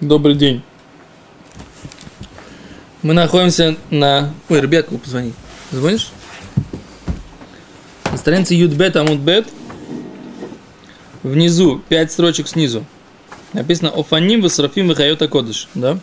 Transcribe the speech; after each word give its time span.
Добрый 0.00 0.36
день. 0.36 0.62
Мы 3.02 3.14
находимся 3.14 3.76
на... 3.90 4.32
Ой, 4.48 4.60
ребятку 4.60 4.96
позвони. 4.96 5.32
Звонишь? 5.72 6.10
На 8.12 8.16
странице 8.16 8.54
Юдбет 8.54 8.94
Амудбет. 8.94 9.48
Внизу, 11.24 11.82
пять 11.88 12.12
строчек 12.12 12.46
снизу. 12.46 12.84
Написано 13.52 13.90
Офаним 13.90 14.40
Васрафим 14.40 14.88
Вихайота 14.88 15.26
Кодыш. 15.26 15.66
Да? 15.74 15.98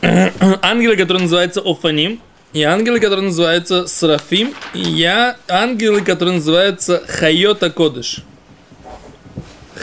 Ангелы, 0.60 0.96
которые 0.96 1.22
называются 1.22 1.60
Офаним, 1.60 2.20
и 2.52 2.64
ангелы, 2.64 2.98
которые 2.98 3.26
называются 3.26 3.86
Срафим, 3.86 4.54
и 4.74 4.80
я 4.80 5.36
ангелы, 5.48 6.00
которые 6.00 6.34
называются 6.34 7.00
Хайота 7.06 7.70
Кодыш. 7.70 8.24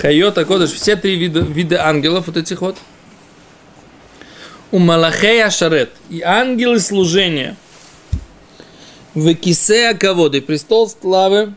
Хайота 0.01 0.45
Кодыш, 0.45 0.71
все 0.71 0.95
три 0.95 1.17
вида, 1.17 1.41
вида 1.41 1.85
ангелов 1.85 2.27
вот 2.27 2.37
этих 2.37 2.61
вот. 2.61 2.77
У 4.71 4.79
Малахея 4.79 5.49
Шарет 5.49 5.91
и 6.09 6.21
ангелы 6.21 6.79
служения. 6.79 7.57
В 9.13 9.33
Кисея 9.35 9.93
Каводы, 9.93 10.41
престол 10.41 10.87
славы. 10.87 11.53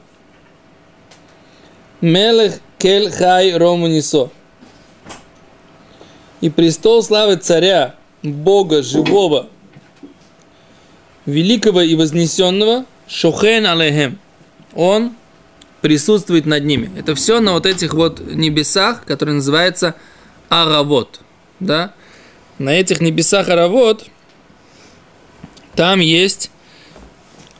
Мелех 2.01 2.59
Кель 2.79 3.13
Хай 3.13 3.57
Рому 3.57 3.87
Нисо. 3.87 4.31
И 6.41 6.51
престол 6.51 7.05
славы 7.05 7.37
царя, 7.37 7.95
Бога 8.25 8.83
живого, 8.83 9.49
великого 11.27 11.83
и 11.83 11.95
вознесенного, 11.95 12.87
Шохен 13.07 13.67
Алехем. 13.67 14.19
Он 14.75 15.15
присутствует 15.83 16.47
над 16.47 16.65
ними. 16.65 16.91
Это 16.97 17.15
все 17.15 17.41
на 17.41 17.53
вот 17.53 17.67
этих 17.67 17.93
вот 17.93 18.21
небесах, 18.21 19.05
которые 19.05 19.35
называются 19.37 19.97
Аравот. 20.49 21.21
Да? 21.61 21.93
На 22.59 22.71
этих 22.71 23.01
небесах 23.01 23.49
Аравот 23.49 24.07
там 25.75 26.01
есть 26.01 26.51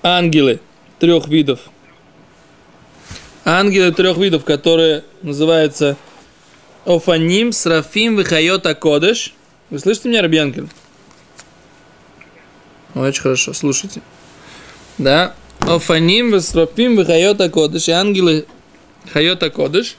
ангелы 0.03 0.61
трех 0.99 1.29
видов. 1.29 1.61
Ангелы 3.45 3.93
трех 3.93 4.17
видов, 4.19 4.45
которые 4.45 5.05
называются 5.23 5.97
Офаним, 6.85 7.53
Срафим, 7.53 8.17
Вихайота 8.17 8.75
Кодыш. 8.75 9.35
Вы 9.71 9.81
слышите 9.81 10.09
меня, 10.09 10.23
Рабьянкин? 10.23 10.71
Очень 12.95 13.23
хорошо, 13.23 13.53
слушайте. 13.53 14.01
Да, 14.99 15.35
Офаним, 15.67 16.33
Весрофим, 16.33 16.99
Вихайота 16.99 17.49
Кодыш, 17.49 17.89
и 17.89 17.93
ангелы 17.93 18.47
Хайота 19.13 19.51
Кодыш. 19.51 19.97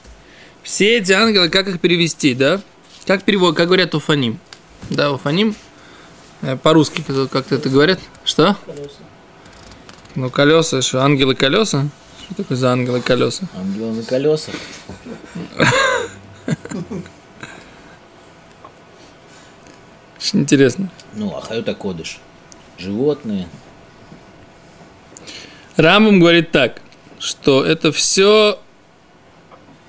Все 0.62 0.98
эти 0.98 1.12
ангелы, 1.12 1.48
как 1.48 1.68
их 1.68 1.80
перевести, 1.80 2.34
да? 2.34 2.60
Как 3.06 3.22
перевод, 3.24 3.56
как 3.56 3.66
говорят 3.66 3.94
Офаним? 3.94 4.38
Да, 4.90 5.10
Офаним. 5.10 5.54
Э, 6.42 6.56
по-русски 6.56 7.02
как-то 7.30 7.54
это 7.54 7.68
говорят. 7.68 8.00
Что? 8.24 8.56
Колеса. 8.66 8.90
Ну, 10.14 10.30
колеса, 10.30 10.80
что, 10.82 11.02
ангелы 11.02 11.34
колеса? 11.34 11.88
Что 12.24 12.34
такое 12.36 12.56
за 12.56 12.72
ангелы 12.72 13.00
колеса? 13.00 13.46
Ангелы 13.54 13.92
на 13.92 14.02
колесах. 14.02 14.54
Очень 20.18 20.40
интересно. 20.40 20.90
Ну, 21.14 21.36
а 21.36 21.40
Хайота 21.40 21.74
Кодыш. 21.74 22.20
Животные. 22.78 23.48
Рамбам 25.76 26.20
говорит 26.20 26.52
так, 26.52 26.80
что 27.18 27.64
это 27.64 27.90
все 27.90 28.60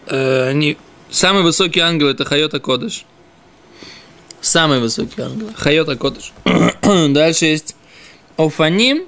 э, 0.08 0.54
не, 0.54 0.78
самый 1.12 1.44
высокий 1.44 1.80
ангел 1.80 2.08
это 2.08 2.26
Хайота 2.26 2.60
Кодыш. 2.60 3.06
Самый 4.42 4.80
высокий 4.80 5.22
ангел. 5.22 5.50
Хайота 5.56 5.96
Кодыш. 5.96 6.34
Дальше 6.84 7.46
есть 7.46 7.76
Офаним, 8.38 9.08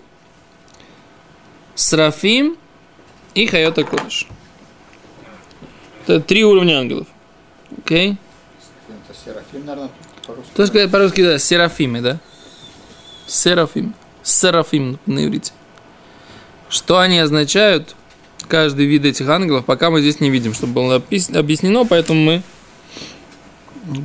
Срафим 1.75 2.57
и 3.33 3.47
Хайота 3.47 3.83
Кодыш. 3.83 4.27
Это 6.03 6.21
три 6.21 6.43
уровня 6.43 6.79
ангелов. 6.79 7.07
Окей? 7.77 8.11
Okay? 8.11 8.17
Это 8.87 9.19
Серафим, 9.25 9.65
наверное, 9.65 9.91
по-русски. 10.25 10.51
То, 10.55 10.89
по-русски, 10.89 11.23
да, 11.23 11.39
Серафимы, 11.39 12.01
да? 12.01 12.19
Серафим. 13.25 13.93
Серафим 14.23 14.99
на 15.05 15.25
иврите. 15.25 15.51
Что 16.69 16.99
они 16.99 17.19
означают, 17.19 17.95
каждый 18.47 18.85
вид 18.85 19.05
этих 19.05 19.27
ангелов, 19.29 19.65
пока 19.65 19.89
мы 19.89 20.01
здесь 20.01 20.19
не 20.19 20.29
видим, 20.29 20.53
чтобы 20.53 20.73
было 20.73 20.95
объяснено, 20.95 21.85
поэтому 21.85 22.21
мы 22.21 22.41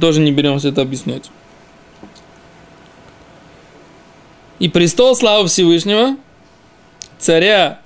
тоже 0.01 0.21
не 0.21 0.33
беремся 0.33 0.69
это 0.69 0.83
объяснять. 0.83 1.31
И 4.59 4.69
престол 4.69 5.17
славы 5.17 5.49
Всевышнего, 5.49 6.17
царя, 7.19 7.81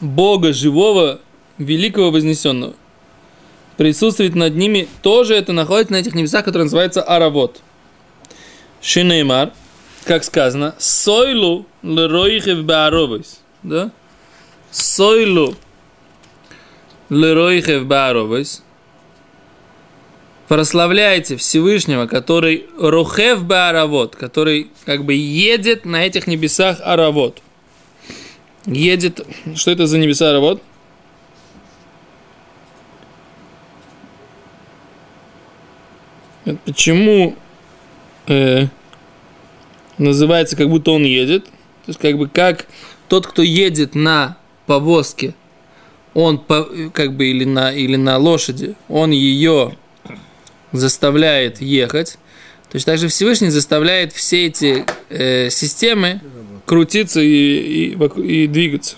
Бога 0.00 0.52
живого, 0.52 1.20
великого 1.58 2.10
вознесенного, 2.10 2.74
присутствует 3.76 4.34
над 4.34 4.56
ними, 4.56 4.88
тоже 5.02 5.34
это 5.34 5.52
находится 5.52 5.92
на 5.92 5.98
этих 5.98 6.14
небесах, 6.14 6.44
которые 6.44 6.64
называются 6.64 7.02
Аравот. 7.02 7.60
Шинеймар, 8.82 9.52
как 10.04 10.24
сказано, 10.24 10.74
Сойлу 10.78 11.66
лероихев 11.82 12.64
бааровойс 12.64 13.39
да? 13.62 13.90
Сойлу 14.70 15.56
леройхев 17.08 17.86
бааровес. 17.86 18.62
Прославляйте 20.48 21.36
Всевышнего, 21.36 22.06
который 22.06 22.66
рухев 22.76 23.44
бааравот, 23.44 24.16
который 24.16 24.70
как 24.84 25.04
бы 25.04 25.14
едет 25.14 25.84
на 25.84 26.04
этих 26.04 26.26
небесах 26.26 26.78
аравот. 26.82 27.40
Едет, 28.66 29.24
что 29.54 29.70
это 29.70 29.86
за 29.86 29.98
небеса 29.98 30.30
аравот? 30.30 30.62
Почему 36.64 37.36
э, 38.26 38.66
называется, 39.98 40.56
как 40.56 40.68
будто 40.68 40.90
он 40.90 41.04
едет? 41.04 41.44
То 41.44 41.50
есть, 41.88 42.00
как 42.00 42.18
бы, 42.18 42.28
как 42.28 42.66
тот, 43.10 43.26
кто 43.26 43.42
едет 43.42 43.96
на 43.96 44.38
повозке, 44.66 45.34
он 46.14 46.38
как 46.92 47.16
бы 47.16 47.26
или 47.26 47.44
на, 47.44 47.72
или 47.72 47.96
на 47.96 48.18
лошади, 48.18 48.76
он 48.88 49.10
ее 49.10 49.76
заставляет 50.70 51.60
ехать. 51.60 52.18
То 52.70 52.76
есть 52.76 52.86
также 52.86 53.08
Всевышний 53.08 53.50
заставляет 53.50 54.12
все 54.12 54.46
эти 54.46 54.86
э, 55.08 55.50
системы 55.50 56.20
крутиться 56.66 57.20
и, 57.20 57.94
и, 57.94 58.42
и 58.44 58.46
двигаться. 58.46 58.94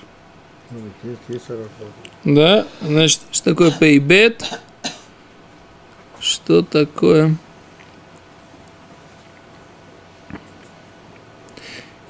Да, 2.25 2.67
значит, 2.83 3.21
что 3.31 3.51
такое 3.51 3.71
payback? 3.71 4.45
Что 6.21 6.61
такое? 6.61 7.35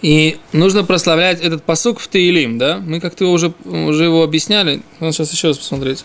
И 0.02 0.40
нужно 0.52 0.82
прославлять 0.82 1.40
этот 1.40 1.62
посук 1.62 2.00
в 2.00 2.08
Таилим, 2.08 2.58
да? 2.58 2.78
Мы 2.78 2.98
как-то 2.98 3.26
уже, 3.26 3.54
уже 3.64 4.04
его 4.04 4.24
объясняли. 4.24 4.82
Надо 4.98 5.12
сейчас 5.12 5.32
еще 5.32 5.48
раз 5.48 5.58
посмотреть. 5.58 6.04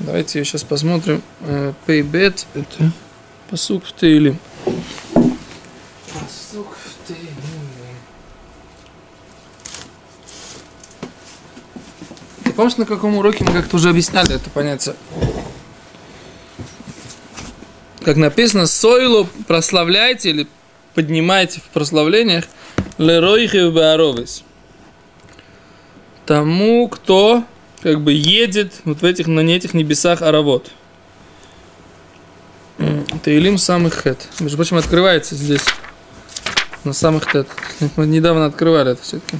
Давайте 0.00 0.44
сейчас 0.44 0.64
посмотрим. 0.64 1.22
Пейбет– 1.86 2.46
это 2.54 2.90
посук 3.48 3.84
в 3.84 3.92
Таилим. 3.92 4.36
Посук 6.12 6.76
в 6.76 7.06
Таилим. 7.06 7.28
Ты 12.42 12.52
помнишь, 12.52 12.78
на 12.78 12.84
каком 12.84 13.16
уроке 13.16 13.44
мы 13.44 13.52
как-то 13.52 13.76
уже 13.76 13.90
объясняли 13.90 14.34
это 14.34 14.50
понятие? 14.50 14.96
Как 18.02 18.16
написано, 18.16 18.66
сойлу 18.66 19.28
прославляйте 19.46 20.30
или 20.30 20.48
поднимайте 20.94 21.60
в 21.60 21.70
прославлениях– 21.72 22.46
Леройхев 23.00 23.72
Бааровис. 23.72 24.44
Тому, 26.26 26.86
кто 26.86 27.44
как 27.82 28.02
бы 28.02 28.12
едет 28.12 28.74
вот 28.84 29.00
в 29.00 29.04
этих, 29.06 29.26
на 29.26 29.40
этих 29.40 29.72
небесах 29.72 30.20
Аравот. 30.20 30.70
Таилим 33.24 33.56
самых 33.56 34.02
хет. 34.02 34.28
Между 34.38 34.58
прочим, 34.58 34.76
открывается 34.76 35.34
здесь. 35.34 35.64
На 36.84 36.92
самых 36.92 37.24
хет. 37.24 37.48
Мы 37.96 38.06
недавно 38.06 38.44
открывали 38.44 38.92
это 38.92 39.02
все-таки. 39.02 39.38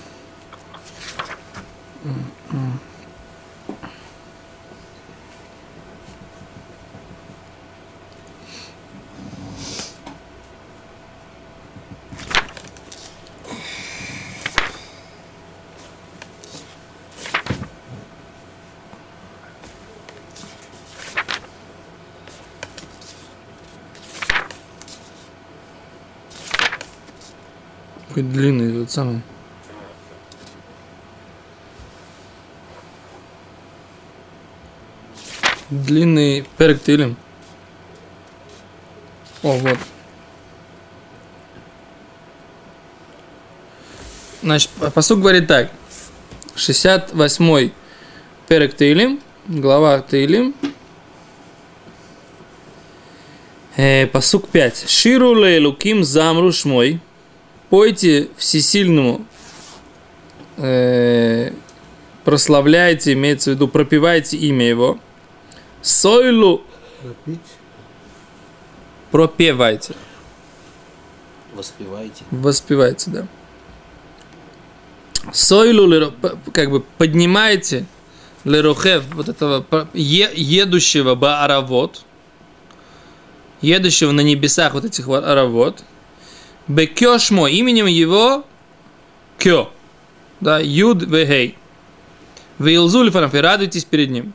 Какой 28.21 28.33
длинный 28.33 28.71
этот 28.75 28.91
самый. 28.91 29.23
Длинный 35.71 36.45
перек 36.59 36.83
Тилим. 36.83 37.17
О, 39.43 39.57
вот. 39.57 39.79
Значит, 44.43 44.71
посуд 44.95 45.21
говорит 45.21 45.47
так. 45.47 45.71
68-й 46.57 47.73
перек 48.49 48.77
Тилим, 48.77 49.21
глава 49.47 50.01
Тилим. 50.01 50.55
Э, 53.77 54.07
посук 54.09 54.49
5. 54.49 54.91
Ширу 54.91 55.33
луким 55.33 56.05
замру 56.05 56.53
шмой. 56.53 57.01
Пойте 57.71 58.29
всесильному, 58.37 59.25
э, 60.57 61.53
прославляйте, 62.25 63.13
имеется 63.13 63.51
в 63.51 63.55
виду, 63.55 63.69
пропивайте 63.69 64.37
имя 64.37 64.67
его. 64.67 64.99
Сойлу 65.81 66.63
Пропить. 67.01 67.41
пропевайте. 69.13 69.95
Воспевайте. 71.55 72.25
Воспевайте, 72.31 73.11
да. 73.11 73.27
Сойлу, 75.33 76.13
как 76.53 76.71
бы 76.71 76.81
поднимайте 76.99 77.87
лерохев, 78.45 79.05
вот 79.15 79.29
этого 79.29 79.65
е- 79.95 80.33
едущего 80.35 81.15
бааравот, 81.15 82.03
едущего 83.61 84.11
на 84.13 84.23
небесах 84.23 84.75
вот 84.75 84.85
этих 84.85 85.07
вот 85.07 85.85
бекешмо, 86.69 87.49
именем 87.49 87.87
его 87.87 88.45
кё, 89.39 89.73
да, 90.41 90.59
юд 90.59 91.03
вегей, 91.03 91.57
вейлзулифанов, 92.59 93.35
и 93.35 93.39
радуйтесь 93.39 93.85
перед 93.85 94.11
ним. 94.11 94.33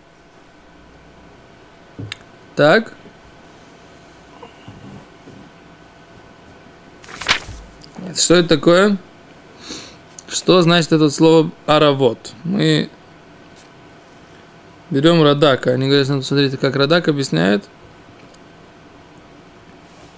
Так. 2.56 2.94
Что 8.16 8.36
это 8.36 8.48
такое? 8.48 8.98
Что 10.28 10.62
значит 10.62 10.92
это 10.92 11.10
слово 11.10 11.52
аравот? 11.66 12.34
Мы 12.44 12.90
берем 14.90 15.22
Радака. 15.22 15.72
Они 15.72 15.88
говорят, 15.88 16.08
смотрите, 16.08 16.58
как 16.58 16.76
Радак 16.76 17.08
объясняет. 17.08 17.66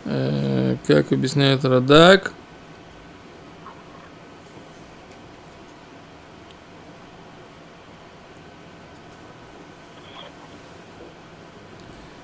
Э, 0.10 0.78
как 0.88 1.12
объясняет 1.12 1.66
Радак. 1.66 2.32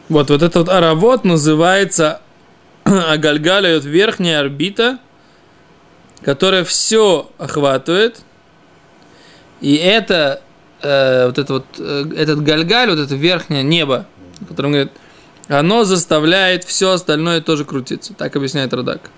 Вот, 0.08 0.30
вот 0.30 0.42
этот 0.42 0.56
вот 0.56 0.70
аравот 0.70 1.26
называется 1.26 2.22
Агальгаля, 2.86 3.76
вот 3.76 3.84
верхняя 3.84 4.40
орбита, 4.40 5.00
которая 6.22 6.64
все 6.64 7.30
охватывает. 7.38 8.22
И 9.60 9.76
это, 9.76 10.42
э, 10.82 11.26
вот 11.26 11.38
это 11.38 11.54
вот, 11.54 11.66
э, 11.80 12.06
этот 12.16 12.44
гальгаль, 12.44 12.92
вот 12.92 13.00
это 13.00 13.16
верхнее 13.16 13.64
небо, 13.64 14.06
о 14.40 14.46
котором 14.46 14.72
говорит, 14.72 14.92
оно 15.48 15.84
заставляет 15.84 16.64
все 16.64 16.92
остальное 16.92 17.42
тоже 17.42 17.66
крутиться. 17.66 18.14
Так 18.14 18.36
объясняет 18.36 18.74
Радак. 18.74 19.10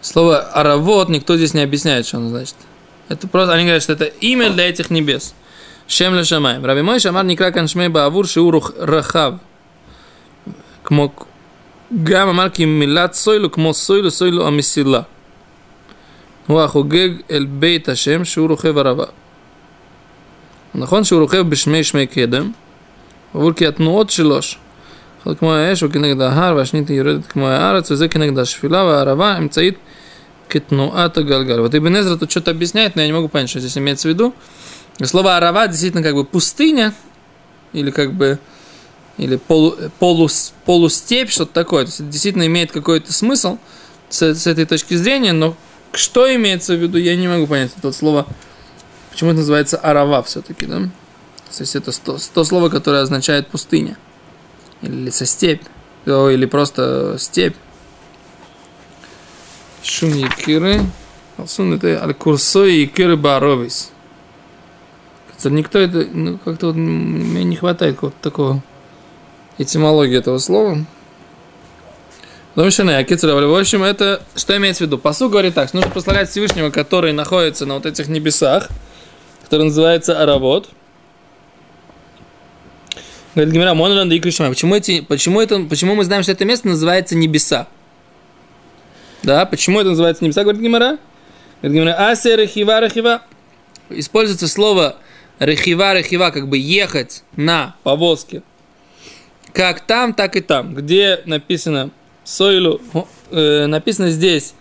Слово 0.00 0.40
«аравот» 0.40 1.08
никто 1.08 1.36
здесь 1.36 1.54
не 1.54 1.62
объясняет, 1.62 2.06
что 2.06 2.16
оно 2.16 2.30
значит. 2.30 2.54
Это 3.08 3.28
просто, 3.28 3.54
они 3.54 3.64
говорят, 3.64 3.82
что 3.82 3.92
это 3.92 4.04
имя 4.04 4.50
для 4.50 4.68
этих 4.68 4.90
небес. 4.90 5.34
Шем 5.86 6.14
ле 6.14 6.24
шамай. 6.24 6.60
Раби 6.62 6.82
мой 6.82 7.00
шамар 7.00 7.24
никра 7.24 7.50
каншмей 7.50 7.88
баавур 7.88 8.26
шиурух 8.26 8.72
рахав. 8.78 9.40
Кмо 10.82 11.12
гам 11.90 12.28
амар 12.30 12.50
ки 12.50 12.62
милат 12.62 13.16
сойлу, 13.16 13.50
кмо 13.50 13.72
сойлу 13.72 14.10
сойлу 14.10 14.46
амисила. 14.46 15.08
Уахугег 16.46 17.24
эль 17.28 17.46
бейт 17.46 17.88
ашем 17.88 18.24
шиурух 18.24 18.64
эварава. 18.64 19.10
נכון 20.77 21.03
שהוא 21.03 21.21
רוכב 21.21 21.49
בשמי 21.49 21.83
שמי 21.83 22.07
קדם, 22.07 22.51
עבור 23.33 23.53
כי 23.53 23.67
התנועות 23.67 24.09
שלו, 24.09 24.39
אחד 25.23 25.37
כמו 25.37 25.53
האש 25.53 25.83
וכנגד 25.83 26.21
ההר 26.21 26.55
והשנית 26.55 26.89
היא 26.89 26.97
יורדת 26.97 27.25
כמו 27.25 27.47
הארץ 27.47 27.91
וזה 27.91 28.07
כנגד 28.07 28.39
השפילה 28.39 28.83
והערבה 28.83 29.37
אמצעית 29.37 29.75
כתנועת 30.49 31.17
הגלגל. 31.17 31.59
Вот 31.61 31.73
Ибн 31.73 31.99
Эзра 31.99 32.15
тут 32.15 32.29
что-то 32.29 32.51
объясняет, 32.51 32.95
но 32.95 33.01
я 33.01 33.07
не 33.07 33.13
могу 33.13 33.27
понять, 33.27 33.49
что 33.49 33.59
здесь 33.59 33.77
имеется 33.77 34.07
в 34.07 34.11
виду. 34.11 34.33
Слово 35.01 35.35
арава 35.37 35.67
действительно 35.67 36.03
как 36.03 36.13
бы 36.13 36.25
пустыня, 36.25 36.93
или 37.73 37.89
как 37.89 38.13
бы 38.13 38.37
или 39.17 39.35
полу, 39.35 39.75
полу, 39.99 40.29
полустепь, 40.65 41.29
что-то 41.29 41.53
такое. 41.53 41.85
То 41.85 41.89
есть 41.89 41.99
это 42.01 42.09
действительно 42.09 42.45
имеет 42.45 42.71
какой-то 42.71 43.11
смысл 43.11 43.57
с, 44.09 44.21
с 44.21 44.47
этой 44.47 44.65
точки 44.65 44.95
зрения, 44.95 45.33
но 45.33 45.55
что 45.91 46.33
имеется 46.35 46.75
в 46.75 46.81
виду, 46.81 46.97
я 46.97 47.15
не 47.15 47.27
могу 47.27 47.47
понять. 47.47 47.71
Это 47.77 47.87
вот 47.87 47.95
слово, 47.95 48.27
почему 49.18 49.30
это 49.30 49.40
называется 49.40 49.78
арава 49.78 50.22
все-таки, 50.22 50.64
да? 50.66 50.78
То 50.78 51.58
есть 51.58 51.74
это 51.74 51.90
то, 51.90 52.18
то 52.32 52.44
слово, 52.44 52.68
которое 52.68 53.02
означает 53.02 53.48
пустыня. 53.48 53.98
Или 54.80 55.06
лесостепь. 55.06 55.62
О, 56.06 56.28
Или 56.28 56.46
просто 56.46 57.16
степь. 57.18 57.56
Шуни 59.82 60.28
киры. 60.28 60.82
Алсун 61.36 61.74
это 61.74 62.00
аль-курсой 62.00 62.76
и 62.76 62.86
киры 62.86 63.16
баровис. 63.16 63.90
Никто 65.42 65.80
это, 65.80 66.06
ну, 66.12 66.38
как-то 66.38 66.68
вот 66.68 66.76
мне 66.76 67.42
не 67.42 67.56
хватает 67.56 67.96
какого-то 67.96 68.18
такого 68.22 68.62
этимологии 69.56 70.16
этого 70.16 70.38
слова. 70.38 70.78
Ну, 72.54 72.64
Мишина, 72.64 73.02
В 73.02 73.58
общем, 73.58 73.82
это 73.82 74.22
что 74.36 74.56
имеется 74.56 74.84
в 74.84 74.86
виду? 74.86 74.96
Посу 74.96 75.28
говорит 75.28 75.54
так, 75.54 75.74
нужно 75.74 75.90
прославлять 75.90 76.30
Всевышнего, 76.30 76.70
который 76.70 77.12
находится 77.12 77.66
на 77.66 77.74
вот 77.74 77.84
этих 77.84 78.06
небесах, 78.06 78.68
который 79.48 79.64
называется 79.64 80.20
Аравод. 80.20 80.68
Говорит 83.34 83.54
Гимера, 83.54 83.74
Моноланд 83.74 84.12
и 84.12 84.20
Кришма. 84.20 84.48
Почему, 84.48 84.74
эти, 84.74 85.00
почему, 85.00 85.40
это, 85.40 85.60
почему 85.60 85.94
мы 85.94 86.04
знаем, 86.04 86.22
что 86.22 86.32
это 86.32 86.44
место 86.44 86.68
называется 86.68 87.16
небеса? 87.16 87.68
Да, 89.22 89.46
почему 89.46 89.80
это 89.80 89.90
называется 89.90 90.24
небеса, 90.24 90.42
говорит 90.42 90.60
Гимера? 90.60 90.98
Говорит 91.62 91.80
Гимера, 91.80 92.10
Асе 92.10 92.36
рехива 92.36 92.80
рехива. 92.80 93.22
Используется 93.90 94.48
слово 94.48 94.96
рехива 95.38 95.94
рехива, 95.94 96.30
как 96.30 96.48
бы 96.48 96.58
ехать 96.58 97.22
на 97.36 97.76
повозке 97.84 98.42
как 99.52 99.80
там, 99.80 100.14
так 100.14 100.36
и 100.36 100.40
там. 100.40 100.74
Где 100.74 101.20
написано 101.24 101.90
Сойлу, 102.24 102.80
э, 103.30 103.66
написано 103.66 104.10
здесь 104.10 104.54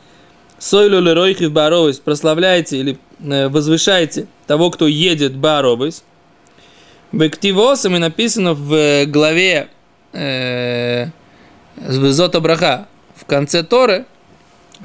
Сойлу 0.57 0.99
леройхи 0.99 1.45
в 1.45 1.51
баровис, 1.51 1.99
прославляйте 1.99 2.77
или 2.77 2.97
э, 3.19 3.47
возвышайте 3.47 4.27
того, 4.47 4.71
кто 4.71 4.87
едет 4.87 5.35
баровис. 5.35 6.03
Бективосом 7.11 7.95
и 7.95 7.99
написано 7.99 8.53
в 8.53 9.05
главе 9.05 9.69
э, 10.13 11.07
Зота 11.77 12.39
Браха, 12.39 12.87
в 13.15 13.25
конце 13.25 13.63
Торы, 13.63 14.05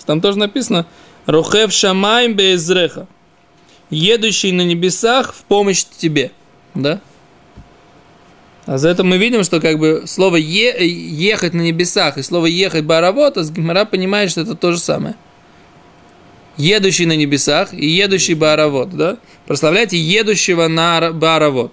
там 0.07 0.21
тоже 0.21 0.39
написано 0.39 0.87
Рухев 1.27 1.73
Шамайм 1.73 2.35
Безреха, 2.35 3.07
едущий 3.91 4.53
на 4.53 4.63
небесах 4.63 5.35
в 5.35 5.45
помощь 5.45 5.85
тебе. 5.85 6.31
Да? 6.75 7.01
А 8.67 8.79
за 8.79 8.91
это 8.91 9.03
мы 9.03 9.19
видим, 9.19 9.43
что 9.43 9.61
как 9.61 9.79
бы 9.79 10.05
слово 10.07 10.37
е, 10.37 10.87
ехать 10.87 11.55
на 11.55 11.63
небесах 11.63 12.19
и 12.19 12.23
слово 12.23 12.47
ехать 12.47 12.85
баравот, 12.85 13.37
а 13.37 13.43
Гимара 13.43 13.85
понимает, 13.85 14.31
что 14.31 14.43
это 14.43 14.55
то 14.55 14.73
же 14.73 14.79
самое. 14.79 15.17
Едущий 16.63 17.07
на 17.07 17.17
небесах 17.17 17.75
и 17.75 17.87
едущий 17.87 18.35
баравот, 18.35 18.91
да? 18.91 19.19
Прославляйте 19.47 19.99
едущего 19.99 20.69
на 20.69 21.11
баравот. 21.13 21.73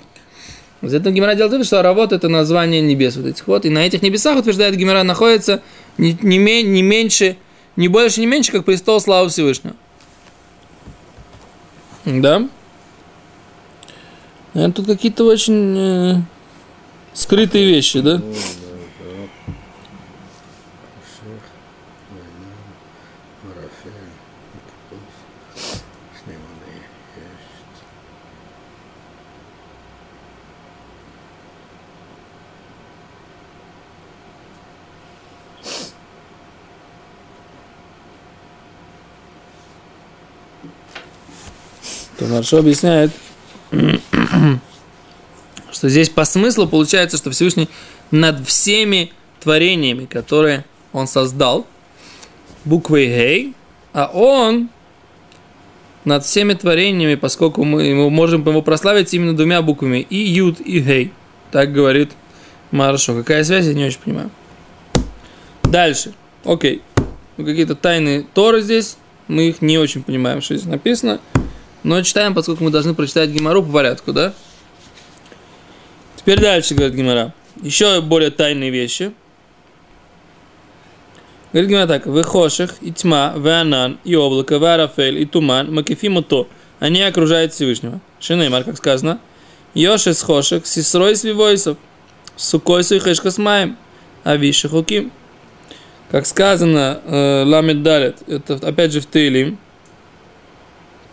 За 0.81 0.97
это 0.97 1.11
Гимара 1.11 1.35
делает 1.35 1.51
вывод, 1.51 1.67
что 1.67 1.79
Аравот 1.79 2.13
это 2.13 2.29
название 2.29 2.81
небес 2.81 3.17
вот 3.17 3.25
этих 3.25 3.45
вот. 3.47 3.65
И 3.65 3.69
на 3.69 3.85
этих 3.85 4.01
небесах, 4.01 4.39
утверждает 4.39 4.75
Гимара, 4.75 5.03
находится 5.03 5.61
не, 5.97 6.17
не, 6.21 6.63
не 6.63 6.81
меньше, 6.81 7.35
не 7.75 7.87
больше, 7.87 8.21
не 8.21 8.25
меньше, 8.25 8.51
как 8.51 8.65
престол 8.65 8.99
славы 8.99 9.29
Всевышнего. 9.29 9.75
Да? 12.05 12.47
Наверное, 14.53 14.73
тут 14.73 14.87
какие-то 14.87 15.25
очень... 15.25 15.77
Э, 15.77 16.21
скрытые 17.13 17.67
вещи, 17.67 17.99
да? 17.99 18.21
То 42.19 42.25
Маршо 42.25 42.57
объясняет, 42.57 43.11
что 45.71 45.87
здесь 45.87 46.09
по 46.09 46.25
смыслу 46.25 46.67
получается, 46.67 47.15
что 47.15 47.31
Всевышний 47.31 47.69
над 48.11 48.45
всеми 48.45 49.13
творениями, 49.39 50.05
которые 50.05 50.65
он 50.91 51.07
создал, 51.07 51.65
буквой 52.65 53.05
Гей, 53.05 53.53
а 53.93 54.11
он 54.13 54.67
над 56.03 56.25
всеми 56.25 56.55
творениями, 56.55 57.15
поскольку 57.15 57.63
мы, 57.63 58.09
можем 58.09 58.45
его 58.45 58.61
прославить 58.61 59.13
именно 59.13 59.33
двумя 59.33 59.61
буквами, 59.61 60.05
и 60.09 60.17
Юд, 60.17 60.59
и 60.59 60.81
Гей. 60.81 61.13
Так 61.51 61.71
говорит 61.71 62.11
Маршо. 62.71 63.15
Какая 63.15 63.45
связь, 63.45 63.65
я 63.65 63.73
не 63.73 63.85
очень 63.85 63.99
понимаю. 64.03 64.29
Дальше. 65.63 66.13
Окей. 66.43 66.81
Ну, 67.37 67.45
какие-то 67.45 67.75
тайны 67.75 68.25
Торы 68.33 68.61
здесь. 68.61 68.97
Мы 69.29 69.49
их 69.49 69.61
не 69.61 69.77
очень 69.77 70.03
понимаем, 70.03 70.41
что 70.41 70.57
здесь 70.57 70.67
написано. 70.67 71.21
Но 71.83 72.01
читаем, 72.01 72.33
поскольку 72.33 72.63
мы 72.63 72.71
должны 72.71 72.93
прочитать 72.93 73.29
Гимару 73.29 73.63
по 73.63 73.71
порядку, 73.71 74.11
да? 74.11 74.33
Теперь 76.17 76.41
дальше, 76.41 76.75
говорит 76.75 76.95
Гимара. 76.95 77.33
Еще 77.61 78.01
более 78.01 78.31
тайные 78.31 78.69
вещи. 78.69 79.13
Говорит 81.53 81.69
Гимара 81.69 81.87
так. 81.87 82.05
Выхоших, 82.05 82.75
и 82.81 82.91
тьма, 82.91 83.33
веанан, 83.37 83.97
и 84.03 84.15
облако, 84.15 84.59
варафель, 84.59 85.19
и 85.19 85.25
туман, 85.25 85.73
макефиму 85.73 86.21
то. 86.21 86.47
Они 86.79 87.01
окружают 87.01 87.53
Всевышнего. 87.53 88.01
Шинеймар, 88.19 88.63
как 88.63 88.77
сказано. 88.77 89.19
Йоши 89.73 90.13
с 90.13 90.21
хошек, 90.21 90.65
сесрой 90.65 91.15
с 91.15 91.23
вивойсов, 91.23 91.77
сукойсу 92.35 92.95
и 92.95 92.99
хешка 92.99 93.31
с 93.31 93.37
маем, 93.37 93.77
а 94.23 94.35
виши 94.35 94.67
хуким. 94.67 95.11
Как 96.09 96.25
сказано, 96.25 97.01
э, 97.05 97.43
ламед 97.45 97.83
далит, 97.83 98.17
это 98.27 98.55
опять 98.55 98.91
же 98.91 98.99
в 98.99 99.05
Тейлим, 99.05 99.59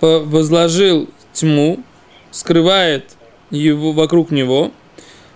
возложил 0.01 1.09
тьму, 1.33 1.83
скрывает 2.31 3.13
его 3.51 3.93
вокруг 3.93 4.31
него, 4.31 4.73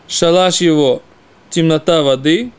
шалаш 0.08 0.60
его 0.60 1.02
темнота 1.50 2.02
воды, 2.02 2.52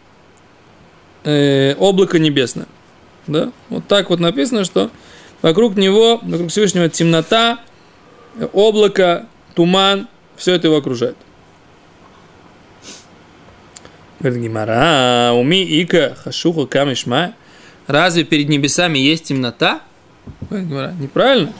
э, 1.23 1.75
облако 1.77 2.19
небесное. 2.19 2.67
Да? 3.27 3.51
Вот 3.69 3.87
так 3.87 4.09
вот 4.09 4.19
написано, 4.19 4.63
что 4.63 4.89
вокруг 5.41 5.75
него, 5.75 6.19
вокруг 6.21 6.49
Всевышнего 6.49 6.89
темнота, 6.89 7.59
облако, 8.53 9.27
туман, 9.55 10.07
все 10.35 10.53
это 10.53 10.67
его 10.67 10.77
окружает. 10.77 11.17
Говорит 14.19 14.43
Гимара, 14.43 15.31
уми 15.33 15.63
ика 15.63 16.15
хашуха 16.15 16.67
камишма. 16.67 17.33
Разве 17.87 18.23
перед 18.23 18.49
небесами 18.49 18.99
есть 18.99 19.25
темнота? 19.25 19.81
Говорит 20.49 20.67
Гимара, 20.69 20.93
неправильно. 20.99 21.53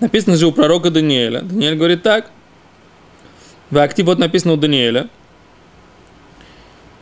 Написано 0.00 0.36
же 0.36 0.46
у 0.46 0.52
пророка 0.52 0.90
Даниэля. 0.90 1.42
Даниэль 1.42 1.76
говорит 1.76 2.02
так. 2.02 2.30
В 3.70 3.78
акте 3.78 4.02
вот 4.02 4.18
написано 4.18 4.54
у 4.54 4.56
Даниэля 4.56 5.08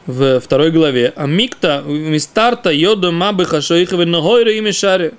в 0.06 0.40
второй 0.40 0.70
главе. 0.70 1.12
А 1.16 1.26
микта 1.26 1.82
мистарта 1.86 2.70
йода 2.70 3.10
мабы 3.10 3.44
хашоихове 3.44 4.06
ногойра 4.06 4.52
и 4.52 4.60
мишаре. 4.60 5.14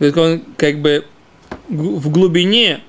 Он 0.00 0.42
как 0.56 0.80
бы 0.80 1.04
в 1.68 2.10
глубине 2.10 2.82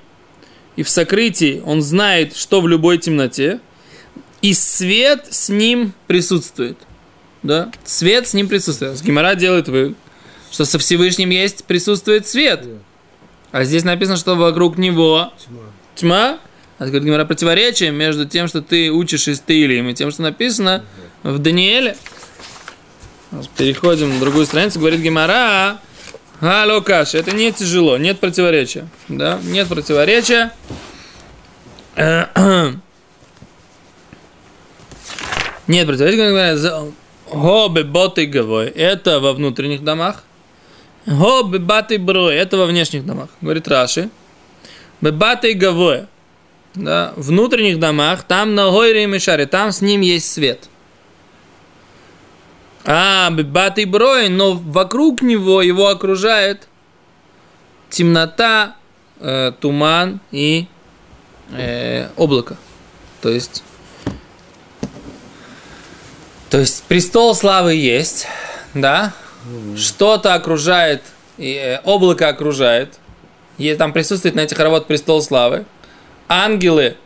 и 0.76 0.82
в 0.82 0.90
сокрытии 0.90 1.62
он 1.64 1.82
знает, 1.82 2.36
что 2.36 2.60
в 2.60 2.68
любой 2.68 2.98
темноте, 2.98 3.60
и 4.42 4.52
свет 4.52 5.26
с 5.30 5.48
ним 5.48 5.94
присутствует. 6.06 6.76
Да? 7.42 7.72
Свет 7.84 8.28
с 8.28 8.34
ним 8.34 8.48
присутствует. 8.48 9.00
Гимара 9.02 9.34
делает 9.34 9.68
вывод, 9.68 9.96
что 10.50 10.64
со 10.64 10.78
Всевышним 10.78 11.30
есть, 11.30 11.64
присутствует 11.64 12.26
свет. 12.26 12.64
А 13.52 13.64
здесь 13.64 13.84
написано, 13.84 14.16
что 14.16 14.34
вокруг 14.34 14.76
него 14.78 15.32
тьма. 15.46 15.60
тьма. 15.94 16.38
А 16.78 16.84
говорит 16.84 17.04
Гимара 17.04 17.24
противоречие 17.24 17.90
между 17.90 18.26
тем, 18.26 18.48
что 18.48 18.60
ты 18.60 18.90
учишь 18.90 19.28
из 19.28 19.40
Таилим, 19.40 19.88
и 19.88 19.94
тем, 19.94 20.10
что 20.10 20.22
написано 20.22 20.84
в 21.22 21.38
Даниэле. 21.38 21.96
Переходим 23.56 24.10
на 24.14 24.20
другую 24.20 24.44
страницу, 24.46 24.78
говорит 24.78 25.00
Гимара, 25.00 25.78
Алло, 26.40 26.82
Каша, 26.82 27.16
это 27.18 27.34
не 27.34 27.50
тяжело, 27.50 27.96
нет 27.96 28.20
противоречия. 28.20 28.88
Да, 29.08 29.40
нет 29.42 29.68
противоречия. 29.68 30.52
Нет 35.66 35.86
противоречия, 35.86 36.92
Хобе 37.26 37.84
боты 37.84 38.26
гавой. 38.26 38.66
Это 38.68 39.18
во 39.18 39.32
внутренних 39.32 39.82
домах. 39.82 40.24
Хобе 41.06 41.58
баты 41.58 41.98
брой. 41.98 42.36
Это 42.36 42.56
во 42.56 42.66
внешних 42.66 43.06
домах. 43.06 43.28
Говорит 43.40 43.68
Раши. 43.68 44.10
Бебаты 45.00 45.54
гавой. 45.54 46.06
Да, 46.74 47.14
в 47.16 47.28
внутренних 47.28 47.80
домах, 47.80 48.22
там 48.24 48.54
на 48.54 48.70
гойре 48.70 49.04
и 49.04 49.06
мешаре, 49.06 49.46
там 49.46 49.72
с 49.72 49.80
ним 49.80 50.02
есть 50.02 50.30
свет. 50.30 50.68
А, 52.84 53.30
Бат 53.30 53.78
и 53.78 53.86
Брой, 53.86 54.28
но 54.28 54.52
вокруг 54.52 55.22
него 55.22 55.62
его 55.62 55.88
окружает 55.88 56.68
темнота, 57.88 58.76
э, 59.18 59.52
туман 59.58 60.20
и 60.30 60.66
э, 61.50 62.08
облако. 62.16 62.56
То 63.22 63.30
есть, 63.30 63.64
то 66.50 66.58
есть 66.58 66.84
престол 66.84 67.34
славы 67.34 67.74
есть, 67.74 68.28
да? 68.74 69.14
Mm-hmm. 69.46 69.76
Что-то 69.76 70.34
окружает, 70.34 71.02
и, 71.38 71.52
э, 71.54 71.80
облако 71.84 72.28
окружает. 72.28 72.98
И 73.58 73.74
там 73.74 73.92
присутствует 73.92 74.34
на 74.34 74.40
этих 74.40 74.58
работ 74.58 74.86
престол 74.86 75.22
славы. 75.22 75.64
Ангелы 76.28 76.96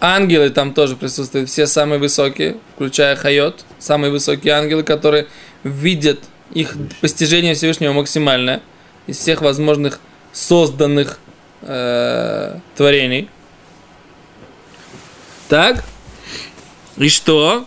Ангелы 0.00 0.48
там 0.48 0.72
тоже 0.72 0.96
присутствуют, 0.96 1.50
все 1.50 1.66
самые 1.66 1.98
высокие, 1.98 2.56
включая 2.74 3.16
Хайот, 3.16 3.66
самые 3.78 4.10
высокие 4.10 4.54
ангелы, 4.54 4.82
которые 4.82 5.26
видят 5.62 6.20
их 6.52 6.74
постижение 7.02 7.54
Всевышнего 7.54 7.92
максимальное 7.92 8.62
из 9.06 9.18
всех 9.18 9.42
возможных 9.42 10.00
созданных 10.32 11.18
э, 11.60 12.58
творений. 12.76 13.28
Так, 15.50 15.84
и 16.96 17.10
что? 17.10 17.66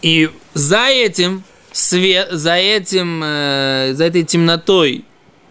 И 0.00 0.30
за 0.54 0.86
этим 0.88 1.42
свет, 1.72 2.28
за 2.30 2.54
этим, 2.54 3.22
э, 3.24 3.92
за 3.94 4.04
этой 4.04 4.24
темнотой, 4.24 5.04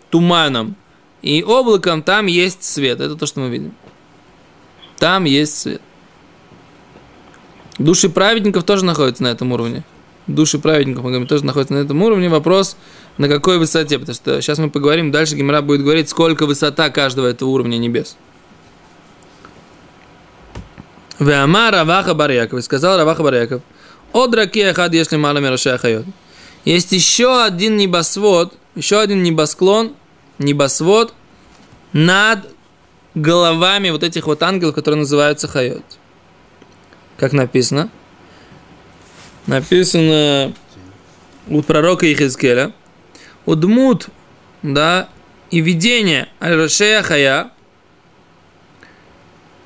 туманом 0.10 0.76
и 1.22 1.44
облаком 1.44 2.02
там 2.04 2.26
есть 2.26 2.64
свет. 2.64 3.00
Это 3.00 3.16
то, 3.16 3.26
что 3.26 3.40
мы 3.40 3.50
видим. 3.50 3.74
Там 4.98 5.26
есть 5.26 5.58
свет. 5.58 5.82
Души 7.78 8.10
праведников 8.10 8.64
тоже 8.64 8.86
находятся 8.86 9.24
на 9.24 9.30
этом 9.30 9.52
уровне. 9.52 9.84
Души 10.28 10.60
праведников, 10.60 11.04
мы 11.04 11.10
говорим, 11.10 11.28
тоже 11.28 11.46
находятся 11.46 11.74
на 11.74 11.80
этом 11.80 12.02
уровне. 12.02 12.30
Вопрос, 12.30 12.78
на 13.18 13.28
какой 13.28 13.58
высоте, 13.58 13.98
потому 13.98 14.16
что 14.16 14.42
сейчас 14.42 14.60
мы 14.60 14.70
поговорим, 14.70 15.12
дальше 15.12 15.36
Гимара 15.36 15.62
будет 15.62 15.82
говорить, 15.82 16.10
сколько 16.10 16.46
высота 16.46 16.90
каждого 16.90 17.28
этого 17.28 17.50
уровня 17.50 17.78
небес. 17.78 18.18
Веама 21.20 21.72
Раваха 21.72 22.14
Барьяков, 22.14 22.60
и 22.60 22.62
сказал 22.62 22.98
Раваха 22.98 23.24
Барьяков, 23.24 23.62
от 24.14 24.36
ракия 24.36 24.74
хад, 24.74 24.94
если 24.94 25.18
мало 25.18 25.40
мирошая 25.40 25.78
хайот. 25.78 26.06
Есть 26.66 26.92
еще 26.92 27.44
один 27.44 27.78
небосвод, 27.78 28.54
еще 28.76 29.00
один 29.00 29.24
небосклон, 29.24 29.96
небосвод 30.38 31.14
над 31.94 32.48
головами 33.16 33.90
вот 33.90 34.04
этих 34.04 34.28
вот 34.28 34.44
ангелов, 34.44 34.76
которые 34.76 35.00
называются 35.00 35.48
хайот 35.48 35.84
как 37.22 37.34
написано? 37.34 37.92
Написано 39.46 40.54
у 41.48 41.62
пророка 41.62 42.12
Ихискеля. 42.12 42.74
Удмут, 43.46 44.08
да, 44.64 45.08
и 45.52 45.62
видение 45.62 46.30
Аль-Рашея 46.42 47.04
Хая 47.04 47.52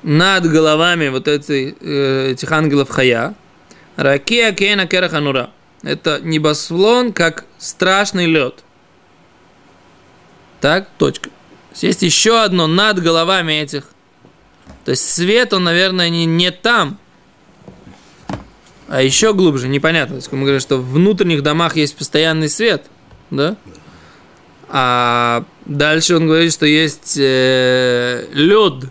над 0.02 0.50
головами 0.50 1.08
вот 1.08 1.28
этой, 1.28 1.74
э, 1.80 2.32
этих 2.32 2.52
ангелов 2.52 2.90
Хая. 2.90 3.34
Ракия 3.96 4.52
Кейна 4.52 4.86
Кераханура. 4.86 5.50
Это 5.82 6.20
небосвлон, 6.22 7.12
как 7.12 7.44
страшный 7.58 8.26
лед. 8.26 8.64
Так, 10.60 10.88
точка. 10.98 11.30
Есть 11.74 12.02
еще 12.02 12.42
одно 12.42 12.66
над 12.66 13.02
головами 13.02 13.52
этих. 13.52 13.84
То 14.84 14.92
есть 14.92 15.08
свет, 15.08 15.52
он, 15.52 15.64
наверное, 15.64 16.08
не, 16.08 16.24
не 16.24 16.50
там, 16.50 16.98
а 18.88 19.02
еще 19.02 19.34
глубже, 19.34 19.68
непонятно. 19.68 20.20
мы 20.30 20.40
говорим, 20.40 20.60
что 20.60 20.76
в 20.78 20.92
внутренних 20.92 21.42
домах 21.42 21.76
есть 21.76 21.96
постоянный 21.96 22.48
свет, 22.48 22.84
да? 23.30 23.56
А 24.68 25.44
дальше 25.64 26.16
он 26.16 26.26
говорит, 26.26 26.52
что 26.52 26.66
есть 26.66 27.16
э, 27.18 28.26
лед. 28.32 28.84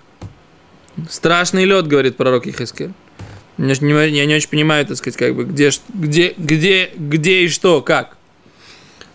Страшный 1.09 1.65
лед, 1.65 1.88
говорит 1.88 2.17
пророк 2.17 2.47
Ихискель. 2.47 2.93
Я 3.57 3.65
не, 3.65 4.09
я 4.09 4.25
не 4.25 4.35
очень 4.35 4.50
понимаю, 4.50 4.85
так 4.85 4.97
сказать, 4.97 5.17
как 5.17 5.35
бы, 5.35 5.45
где, 5.45 5.71
где, 5.93 6.33
где, 6.38 6.91
где 6.95 7.41
и 7.43 7.47
что, 7.47 7.81
как. 7.81 8.17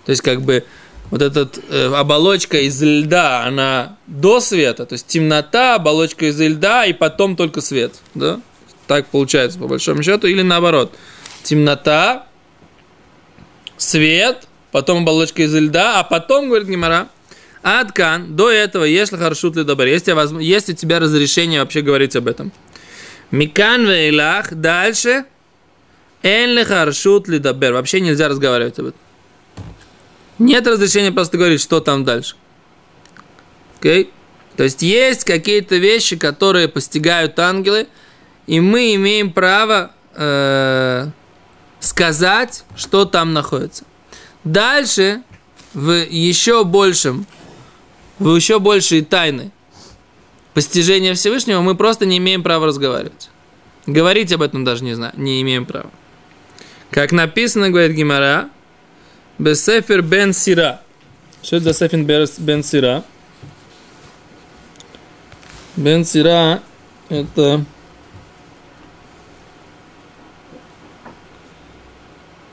То 0.07 0.11
есть, 0.11 0.23
как 0.23 0.43
бы, 0.43 0.65
вот 1.11 1.23
эта 1.23 1.51
э, 1.69 1.93
оболочка 1.95 2.59
из 2.59 2.81
льда, 2.83 3.45
она 3.45 3.97
до 4.07 4.41
света, 4.41 4.87
то 4.87 4.95
есть 4.95 5.07
темнота, 5.07 5.75
оболочка 5.75 6.27
из 6.27 6.41
льда, 6.41 6.87
и 6.87 6.93
потом 6.93 7.37
только 7.37 7.61
свет, 7.61 7.95
да? 8.15 8.41
Так 8.87 9.07
получается, 9.07 9.59
по 9.59 9.69
большому 9.69 10.03
счету, 10.03 10.27
или 10.27 10.43
наоборот. 10.43 10.95
Темнота, 11.43 12.27
свет, 13.77 14.47
потом 14.73 15.03
оболочка 15.03 15.43
из 15.43 15.55
льда, 15.55 16.01
а 16.01 16.05
потом, 16.05 16.49
говорит 16.49 16.69
Гимара, 16.69 17.09
Аткан, 17.63 18.37
до 18.37 18.51
этого, 18.51 18.85
если 18.85 19.17
харшут 19.17 19.57
ли 19.57 19.65
добр, 19.65 19.85
есть 19.85 20.09
у 20.09 20.73
тебя 20.73 20.99
разрешение 20.99 21.61
вообще 21.61 21.83
говорить 21.83 22.17
об 22.17 22.27
этом. 22.27 22.53
Микан 23.31 23.87
вейлах, 23.87 24.53
дальше, 24.55 25.25
эн 26.23 26.51
ли 26.51 26.65
харшут 26.65 27.29
ли 27.29 27.39
добер, 27.39 27.73
вообще 27.73 28.01
нельзя 28.01 28.29
разговаривать 28.29 28.79
об 28.79 28.87
этом. 28.87 29.01
Нет 30.39 30.67
разрешения 30.67 31.13
просто 31.13 31.37
говорить, 31.37 31.61
что 31.61 31.81
там 31.81 32.05
дальше. 32.05 32.35
Окей? 33.79 34.05
Okay? 34.05 34.11
То 34.57 34.65
есть 34.65 34.83
есть 34.83 35.25
какие-то 35.25 35.77
вещи, 35.77 36.17
которые 36.17 36.69
постигают 36.69 37.39
ангелы, 37.39 37.87
и 38.47 38.61
мы 38.61 38.95
имеем 38.95 39.33
право 39.33 39.93
э, 40.15 41.07
сказать, 41.79 42.65
что 42.77 43.05
там 43.05 43.33
находится. 43.33 43.85
Дальше, 44.45 45.23
в 45.73 45.93
еще 45.93 46.65
большем, 46.65 47.27
в 48.19 48.35
еще 48.35 48.59
большей 48.59 49.03
тайны 49.03 49.53
постижения 50.55 51.15
Всевышнего, 51.15 51.61
мы 51.61 51.75
просто 51.75 52.07
не 52.07 52.19
имеем 52.19 52.43
права 52.43 52.67
разговаривать. 52.67 53.31
Говорить 53.87 54.33
об 54.33 54.43
этом 54.43 54.65
даже 54.65 54.85
не 54.85 54.95
знаю, 54.95 55.13
не 55.17 55.41
имеем 55.43 55.67
права. 55.67 55.91
Как 56.91 57.13
написано, 57.13 57.71
говорит 57.71 57.97
Гимара, 57.97 58.51
Бесефер 59.39 60.03
бен 60.03 60.33
Сира. 60.33 60.81
Что 61.43 61.57
это 61.57 61.73
за 61.73 61.75
Сефин 61.75 62.05
бен 62.05 62.63
Сира? 62.63 63.05
Бен 65.77 66.05
Сира 66.05 66.61
это 67.09 67.65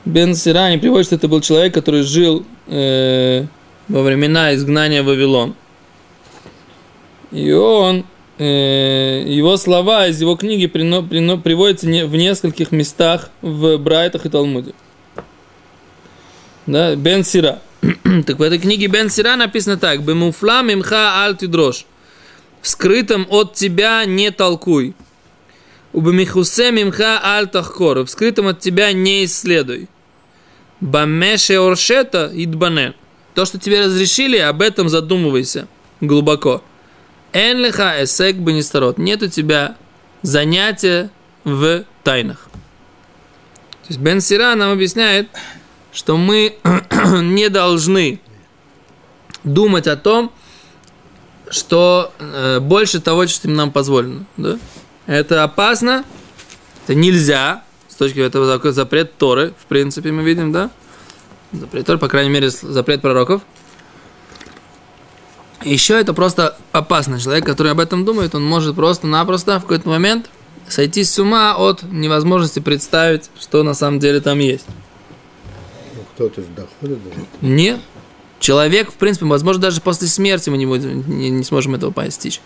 Бен 0.04 0.34
Сира 0.34 0.70
не 0.70 0.78
приводит, 0.78 1.06
что 1.06 1.16
это 1.16 1.28
был 1.28 1.40
человек, 1.40 1.74
который 1.74 2.02
жил 2.02 2.46
э, 2.66 3.44
во 3.88 4.02
времена 4.02 4.54
изгнания 4.54 5.02
в 5.02 5.06
Вавилон. 5.06 5.54
И 7.30 7.52
он, 7.52 8.04
э, 8.38 9.24
его 9.26 9.56
слова 9.56 10.06
из 10.08 10.20
его 10.20 10.36
книги 10.36 10.66
прино, 10.66 11.02
прино, 11.02 11.38
приводятся 11.38 11.88
не, 11.88 12.06
в 12.06 12.14
нескольких 12.14 12.72
местах 12.72 13.30
в 13.42 13.76
Брайтах 13.76 14.26
и 14.26 14.28
Талмуде 14.28 14.72
да, 16.68 16.94
Бен 16.94 17.24
Сира. 17.24 17.60
так 18.26 18.38
в 18.38 18.42
этой 18.42 18.58
книге 18.58 18.86
Бен 18.86 19.10
Сира 19.10 19.36
написано 19.36 19.78
так. 19.78 20.02
Бемуфла 20.02 20.62
мимха 20.62 21.24
аль 21.24 21.34
дрожь. 21.34 21.86
В 22.60 22.68
скрытом 22.68 23.26
от 23.30 23.54
тебя 23.54 24.04
не 24.04 24.30
толкуй. 24.30 24.94
У 25.92 26.00
бемихусе 26.02 26.70
мимха 26.70 27.20
аль 27.22 27.48
тахкор. 27.48 28.00
В 28.00 28.08
скрытом 28.08 28.48
от 28.48 28.60
тебя 28.60 28.92
не 28.92 29.24
исследуй. 29.24 29.88
Бамеше 30.80 31.58
оршета 31.58 32.30
идбане. 32.34 32.94
То, 33.34 33.46
что 33.46 33.58
тебе 33.58 33.86
разрешили, 33.86 34.36
об 34.36 34.60
этом 34.60 34.88
задумывайся 34.88 35.68
глубоко. 36.00 36.62
Энлиха 37.32 38.02
эсек 38.02 38.36
бенистарот. 38.36 38.98
Нет 38.98 39.22
у 39.22 39.28
тебя 39.28 39.76
занятия 40.22 41.10
в 41.44 41.84
тайнах. 42.02 42.48
То 42.52 43.88
есть 43.88 44.00
Бен 44.00 44.20
Сира 44.20 44.54
нам 44.54 44.72
объясняет, 44.72 45.28
что 45.92 46.16
мы 46.16 46.56
не 47.22 47.48
должны 47.48 48.20
думать 49.44 49.86
о 49.86 49.96
том, 49.96 50.32
что 51.50 52.12
э, 52.18 52.60
больше 52.60 53.00
того, 53.00 53.26
что 53.26 53.48
нам 53.48 53.72
позволено. 53.72 54.24
Да? 54.36 54.58
Это 55.06 55.44
опасно, 55.44 56.04
это 56.84 56.94
нельзя, 56.94 57.64
с 57.88 57.94
точки 57.94 58.18
этого 58.18 58.60
запрет 58.72 59.16
Торы, 59.16 59.54
в 59.58 59.66
принципе, 59.66 60.12
мы 60.12 60.22
видим, 60.22 60.52
да? 60.52 60.70
Запрет 61.52 61.86
Торы, 61.86 61.98
по 61.98 62.08
крайней 62.08 62.30
мере, 62.30 62.50
запрет 62.50 63.00
пророков. 63.00 63.42
Еще 65.64 65.98
это 65.98 66.14
просто 66.14 66.56
опасно. 66.72 67.20
Человек, 67.20 67.44
который 67.44 67.72
об 67.72 67.80
этом 67.80 68.04
думает, 68.04 68.34
он 68.34 68.44
может 68.44 68.76
просто-напросто 68.76 69.58
в 69.58 69.62
какой-то 69.62 69.88
момент 69.88 70.30
сойти 70.68 71.02
с 71.02 71.18
ума 71.18 71.56
от 71.56 71.82
невозможности 71.82 72.60
представить, 72.60 73.30
что 73.40 73.62
на 73.62 73.74
самом 73.74 73.98
деле 73.98 74.20
там 74.20 74.38
есть 74.38 74.66
кто-то 76.18 76.40
же 76.40 76.48
доходит 76.48 76.98
до 77.04 77.46
Нет. 77.46 77.78
Человек, 78.40 78.90
в 78.90 78.94
принципе, 78.94 79.26
возможно, 79.26 79.62
даже 79.62 79.80
после 79.80 80.08
смерти 80.08 80.50
мы 80.50 80.58
не, 80.58 80.66
будем, 80.66 81.08
не, 81.08 81.30
не 81.30 81.44
сможем 81.44 81.76
этого 81.76 81.92
постичь. 81.92 82.40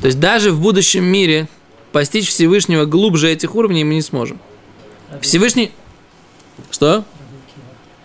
То 0.00 0.06
есть 0.06 0.20
даже 0.20 0.52
в 0.52 0.60
будущем 0.60 1.04
мире 1.04 1.48
постичь 1.92 2.28
Всевышнего 2.28 2.84
глубже 2.84 3.30
этих 3.30 3.54
уровней 3.54 3.84
мы 3.84 3.94
не 3.94 4.02
сможем. 4.02 4.38
Всевышний... 5.22 5.72
Что? 6.70 7.04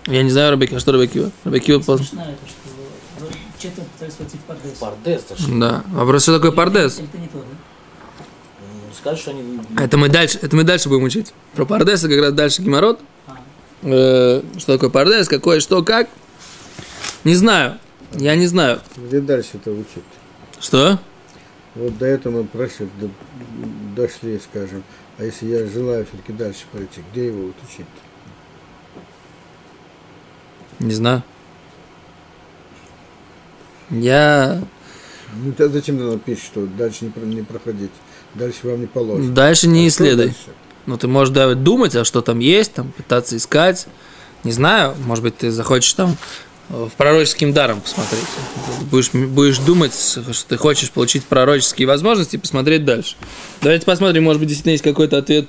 Я 0.07 0.23
не 0.23 0.29
знаю 0.29 0.51
Рабекива. 0.51 0.79
Что 0.79 0.93
Рабекива? 0.93 1.31
Рабекива... 1.43 1.83
Пардес. 4.79 5.23
Да. 5.49 5.83
Вопрос, 5.87 6.23
что 6.23 6.35
такое 6.35 6.51
пардес? 6.51 7.01
Скажешь, 8.97 9.21
что 9.21 9.31
они... 9.31 9.59
Это 9.77 9.97
мы 9.97 10.09
дальше, 10.09 10.39
это 10.41 10.55
мы 10.55 10.63
дальше 10.63 10.89
будем 10.89 11.03
учить. 11.03 11.33
Про 11.55 11.65
пардеса 11.65 12.09
как 12.09 12.19
раз 12.19 12.33
дальше 12.33 12.61
геморрот 12.61 12.99
э, 13.81 14.41
что 14.57 14.73
такое 14.73 14.89
пардес, 14.89 15.27
какое, 15.27 15.59
что, 15.59 15.83
как. 15.83 16.09
Не 17.23 17.35
знаю. 17.35 17.79
Я 18.13 18.35
не 18.35 18.47
знаю. 18.47 18.81
Где 18.97 19.21
дальше 19.21 19.51
это 19.53 19.71
учить? 19.71 20.03
Что? 20.59 20.99
Вот 21.75 21.97
до 21.97 22.05
этого 22.05 22.41
мы 22.41 22.43
прошли, 22.45 22.89
до, 22.99 23.09
дошли, 23.95 24.39
скажем. 24.39 24.83
А 25.17 25.23
если 25.23 25.47
я 25.47 25.65
желаю 25.67 26.05
все-таки 26.05 26.33
дальше 26.33 26.65
пойти, 26.71 27.01
где 27.11 27.27
его 27.27 27.47
вот 27.47 27.55
учить? 27.67 27.85
Не 30.79 30.93
знаю. 30.93 31.23
Я... 33.89 34.61
Ну, 35.43 35.53
тогда 35.53 35.73
зачем 35.73 35.97
ты 35.97 36.03
напишешь, 36.03 36.45
что 36.45 36.65
дальше 36.65 37.05
не, 37.05 37.35
не 37.35 37.41
проходить? 37.43 37.91
Дальше 38.33 38.59
вам 38.63 38.81
не 38.81 38.87
положено. 38.87 39.31
Дальше 39.33 39.67
не 39.67 39.85
а 39.85 39.87
исследуй. 39.87 40.33
Ну, 40.85 40.97
ты 40.97 41.07
можешь 41.07 41.33
да, 41.33 41.53
думать, 41.53 41.95
а 41.95 42.03
что 42.03 42.21
там 42.21 42.39
есть, 42.39 42.73
там, 42.73 42.91
пытаться 42.91 43.37
искать. 43.37 43.87
Не 44.43 44.51
знаю, 44.51 44.95
может 45.05 45.23
быть, 45.23 45.37
ты 45.37 45.51
захочешь 45.51 45.93
там 45.93 46.17
э, 46.69 46.87
в 46.91 46.95
пророческим 46.95 47.53
даром 47.53 47.81
посмотреть. 47.81 48.25
Будешь, 48.89 49.11
будешь 49.11 49.59
думать, 49.59 49.93
что 49.93 50.47
ты 50.47 50.57
хочешь 50.57 50.89
получить 50.91 51.25
пророческие 51.25 51.87
возможности 51.87 52.37
и 52.37 52.39
посмотреть 52.39 52.85
дальше. 52.85 53.15
Давайте 53.61 53.85
посмотрим, 53.85 54.23
может 54.23 54.39
быть, 54.39 54.49
действительно 54.49 54.71
есть 54.71 54.83
какой-то 54.83 55.17
ответ. 55.17 55.47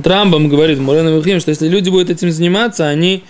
Вот 0.00 0.06
Рамбам 0.06 0.48
говорит 0.48 0.78
в 0.78 0.80
Мурена 0.80 1.40
что 1.40 1.50
если 1.50 1.68
люди 1.68 1.90
будут 1.90 2.08
этим 2.08 2.30
заниматься, 2.30 2.88
они 2.88 3.22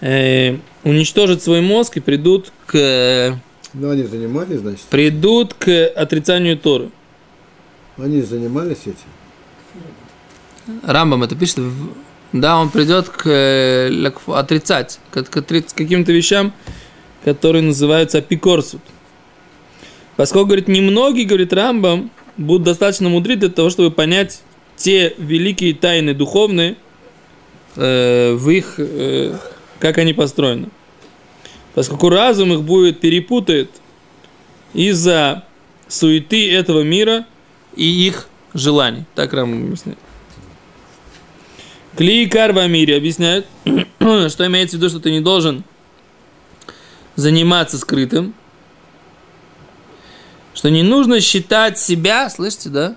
э, 0.00 0.56
уничтожат 0.82 1.44
свой 1.44 1.60
мозг 1.60 1.96
и 1.96 2.00
придут 2.00 2.50
к... 2.66 3.38
Ну, 3.72 3.88
они 3.88 4.02
занимались, 4.02 4.58
значит? 4.58 4.80
Придут 4.90 5.54
к 5.54 5.86
отрицанию 5.86 6.58
Торы. 6.58 6.88
Они 7.98 8.20
занимались 8.22 8.78
этим? 8.82 8.96
Рамбам 10.82 11.22
это 11.22 11.36
пишет. 11.36 11.60
Да, 12.32 12.58
он 12.58 12.70
придет 12.70 13.10
к, 13.10 13.22
к 13.22 14.28
отрицать, 14.36 14.98
к, 15.12 15.22
к, 15.22 15.40
к 15.40 15.72
каким-то 15.72 16.10
вещам, 16.10 16.52
которые 17.24 17.62
называются 17.62 18.18
апикорсут. 18.18 18.82
Поскольку, 20.16 20.46
говорит, 20.46 20.66
немногие, 20.66 21.26
говорит 21.26 21.52
Рамбам, 21.52 22.10
будут 22.36 22.64
достаточно 22.64 23.08
мудры 23.08 23.36
для 23.36 23.50
того, 23.50 23.70
чтобы 23.70 23.92
понять 23.92 24.42
те 24.78 25.14
великие 25.18 25.74
тайны 25.74 26.14
духовные 26.14 26.76
э, 27.76 28.32
в 28.32 28.48
их 28.48 28.74
э, 28.78 29.36
как 29.80 29.98
они 29.98 30.14
построены. 30.14 30.68
Поскольку 31.74 32.08
разум 32.08 32.52
их 32.52 32.62
будет 32.62 33.00
перепутает 33.00 33.70
из-за 34.72 35.44
суеты 35.86 36.52
этого 36.52 36.82
мира 36.82 37.26
и 37.76 37.84
их 37.84 38.28
желаний. 38.54 39.04
Так 39.14 39.32
Рам 39.32 39.66
объясняет. 39.66 39.98
Кликар 41.96 42.52
в 42.52 42.66
мире 42.68 42.96
объясняет, 42.96 43.46
что 43.64 44.46
имеется 44.46 44.76
в 44.76 44.80
виду, 44.80 44.88
что 44.88 45.00
ты 45.00 45.10
не 45.10 45.20
должен 45.20 45.64
заниматься 47.16 47.78
скрытым, 47.78 48.34
что 50.54 50.70
не 50.70 50.84
нужно 50.84 51.20
считать 51.20 51.78
себя, 51.78 52.30
слышите, 52.30 52.68
да? 52.68 52.96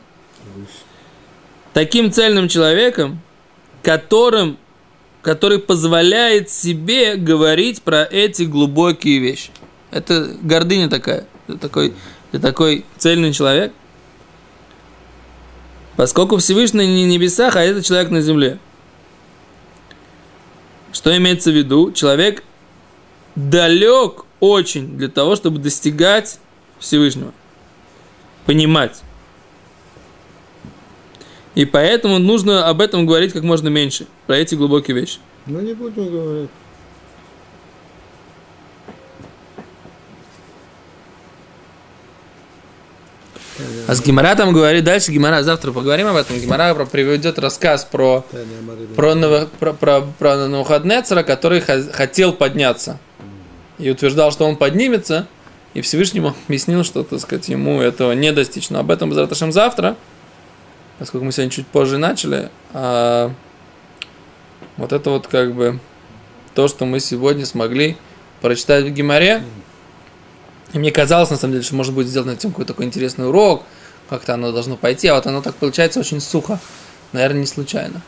Таким 1.73 2.11
цельным 2.11 2.47
человеком, 2.47 3.19
которым 3.81 4.57
который 5.21 5.59
позволяет 5.59 6.49
себе 6.49 7.15
говорить 7.15 7.83
про 7.83 8.03
эти 8.03 8.41
глубокие 8.41 9.19
вещи. 9.19 9.51
Это 9.91 10.35
гордыня 10.41 10.89
такая. 10.89 11.27
Ты 11.45 11.57
такой, 11.57 11.93
ты 12.31 12.39
такой 12.39 12.85
цельный 12.97 13.31
человек, 13.31 13.71
Поскольку 16.01 16.37
Всевышний 16.37 16.87
не 16.87 17.05
на 17.05 17.09
небесах, 17.11 17.55
а 17.55 17.61
это 17.61 17.83
человек 17.83 18.09
на 18.09 18.21
земле. 18.21 18.57
Что 20.91 21.15
имеется 21.15 21.51
в 21.51 21.55
виду? 21.55 21.91
Человек 21.91 22.43
далек 23.35 24.25
очень 24.39 24.97
для 24.97 25.09
того, 25.09 25.35
чтобы 25.35 25.59
достигать 25.59 26.39
Всевышнего. 26.79 27.33
Понимать. 28.47 29.01
И 31.55 31.65
поэтому 31.65 32.19
нужно 32.19 32.67
об 32.67 32.81
этом 32.81 33.05
говорить 33.05 33.33
как 33.33 33.43
можно 33.43 33.67
меньше, 33.67 34.07
про 34.25 34.37
эти 34.37 34.55
глубокие 34.55 34.95
вещи. 34.95 35.19
Ну, 35.47 35.59
не 35.59 35.73
будем 35.73 36.09
говорить. 36.09 36.49
А 43.87 43.95
с 43.95 44.01
Гимара 44.01 44.35
там 44.35 44.53
говорит 44.53 44.83
дальше, 44.83 45.11
Гимара, 45.11 45.43
завтра 45.43 45.71
поговорим 45.71 46.07
об 46.07 46.15
этом, 46.15 46.39
Гимара 46.39 46.73
приведет 46.85 47.37
рассказ 47.37 47.85
про, 47.85 48.25
про, 48.95 49.15
про, 49.59 49.73
про, 49.73 50.01
про 50.17 50.47
Навуходнецера, 50.47 51.23
который 51.23 51.61
хотел 51.61 52.33
подняться. 52.33 52.99
И 53.77 53.89
утверждал, 53.89 54.31
что 54.31 54.45
он 54.45 54.55
поднимется, 54.55 55.27
и 55.73 55.81
Всевышнему 55.81 56.35
объяснил, 56.47 56.83
что, 56.83 57.03
так 57.03 57.19
сказать, 57.19 57.49
ему 57.49 57.81
этого 57.81 58.11
не 58.13 58.31
достичь. 58.31 58.69
Но 58.69 58.79
об 58.79 58.91
этом 58.91 59.13
Зараташем 59.13 59.51
завтра, 59.51 59.97
поскольку 61.01 61.25
мы 61.25 61.31
сегодня 61.31 61.49
чуть 61.49 61.65
позже 61.65 61.97
начали. 61.97 62.51
А 62.73 63.33
вот 64.77 64.93
это 64.93 65.09
вот 65.09 65.25
как 65.25 65.55
бы 65.55 65.79
то, 66.53 66.67
что 66.67 66.85
мы 66.85 66.99
сегодня 66.99 67.43
смогли 67.47 67.97
прочитать 68.39 68.85
в 68.85 68.89
Гимаре. 68.89 69.43
И 70.73 70.77
мне 70.77 70.91
казалось, 70.91 71.31
на 71.31 71.37
самом 71.37 71.53
деле, 71.53 71.63
что 71.63 71.73
можно 71.73 71.91
будет 71.91 72.07
сделать 72.07 72.27
на 72.27 72.33
этом 72.33 72.51
какой-то 72.51 72.73
такой 72.73 72.85
интересный 72.85 73.27
урок, 73.27 73.63
как-то 74.11 74.35
оно 74.35 74.51
должно 74.51 74.77
пойти, 74.77 75.07
а 75.07 75.15
вот 75.15 75.25
оно 75.25 75.41
так 75.41 75.55
получается 75.55 75.99
очень 75.99 76.21
сухо. 76.21 76.59
Наверное, 77.13 77.39
не 77.39 77.47
случайно. 77.47 78.03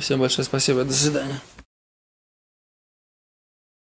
Всем 0.00 0.18
большое 0.18 0.46
спасибо, 0.46 0.84
до 0.84 0.94
свидания. 0.94 1.42